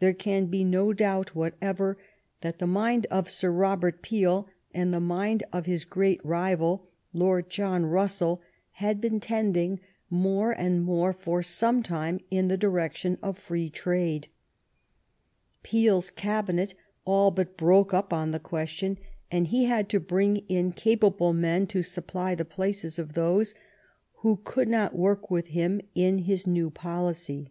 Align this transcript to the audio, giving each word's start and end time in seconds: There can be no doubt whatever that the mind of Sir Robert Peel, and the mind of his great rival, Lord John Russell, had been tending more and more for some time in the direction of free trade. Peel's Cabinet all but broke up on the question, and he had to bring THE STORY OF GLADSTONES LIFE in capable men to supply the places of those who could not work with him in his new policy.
There 0.00 0.14
can 0.14 0.46
be 0.46 0.64
no 0.64 0.92
doubt 0.92 1.36
whatever 1.36 1.96
that 2.40 2.58
the 2.58 2.66
mind 2.66 3.06
of 3.08 3.30
Sir 3.30 3.52
Robert 3.52 4.02
Peel, 4.02 4.48
and 4.74 4.92
the 4.92 4.98
mind 4.98 5.44
of 5.52 5.64
his 5.64 5.84
great 5.84 6.20
rival, 6.26 6.88
Lord 7.12 7.48
John 7.48 7.86
Russell, 7.86 8.42
had 8.82 9.00
been 9.00 9.20
tending 9.20 9.78
more 10.10 10.50
and 10.50 10.82
more 10.82 11.12
for 11.12 11.40
some 11.40 11.84
time 11.84 12.18
in 12.32 12.48
the 12.48 12.56
direction 12.56 13.16
of 13.22 13.38
free 13.38 13.70
trade. 13.70 14.26
Peel's 15.62 16.10
Cabinet 16.10 16.74
all 17.04 17.30
but 17.30 17.56
broke 17.56 17.94
up 17.94 18.12
on 18.12 18.32
the 18.32 18.40
question, 18.40 18.98
and 19.30 19.46
he 19.46 19.66
had 19.66 19.88
to 19.90 20.00
bring 20.00 20.34
THE 20.34 20.40
STORY 20.40 20.42
OF 20.42 20.46
GLADSTONES 20.48 20.64
LIFE 20.74 20.84
in 20.88 20.94
capable 20.96 21.32
men 21.32 21.66
to 21.68 21.82
supply 21.84 22.34
the 22.34 22.44
places 22.44 22.98
of 22.98 23.12
those 23.12 23.54
who 24.14 24.40
could 24.42 24.66
not 24.66 24.96
work 24.98 25.30
with 25.30 25.46
him 25.54 25.80
in 25.94 26.18
his 26.24 26.44
new 26.44 26.70
policy. 26.70 27.50